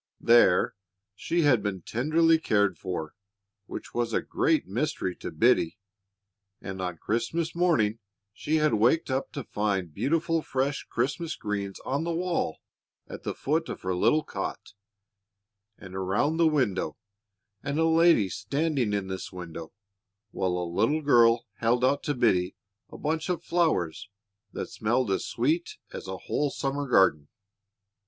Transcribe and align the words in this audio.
There 0.19 0.73
she 1.15 1.43
had 1.43 1.61
been 1.61 1.83
tenderly 1.83 2.39
cared 2.39 2.75
for, 2.75 3.13
which 3.67 3.93
was 3.93 4.13
a 4.13 4.21
great 4.23 4.65
mystery 4.67 5.15
to 5.17 5.29
Biddy, 5.29 5.77
and 6.59 6.81
on 6.81 6.97
Christmas 6.97 7.53
morning 7.53 7.99
she 8.33 8.55
had 8.55 8.73
waked 8.73 9.11
up 9.11 9.31
to 9.33 9.43
find 9.43 9.93
beautiful 9.93 10.41
fresh 10.41 10.85
Christmas 10.89 11.35
greens 11.35 11.79
on 11.81 12.03
the 12.03 12.15
wall 12.15 12.57
at 13.07 13.21
the 13.21 13.35
foot 13.35 13.69
of 13.69 13.81
her 13.83 13.93
little 13.93 14.23
cot 14.23 14.73
and 15.77 15.93
around 15.93 16.37
the 16.37 16.47
window, 16.47 16.97
and 17.61 17.77
a 17.77 17.85
lady 17.85 18.27
standing 18.27 18.93
in 18.93 19.05
this 19.05 19.31
window, 19.31 19.71
while 20.31 20.57
a 20.57 20.65
little 20.65 21.03
girl 21.03 21.45
held 21.57 21.85
out 21.85 22.01
to 22.01 22.15
Biddy 22.15 22.55
a 22.89 22.97
bunch 22.97 23.29
of 23.29 23.43
flowers 23.43 24.09
that 24.51 24.71
smelled 24.71 25.11
as 25.11 25.27
sweet 25.27 25.77
as 25.93 26.07
a 26.07 26.17
whole 26.17 26.49
summer 26.49 26.87
garden. 26.89 27.27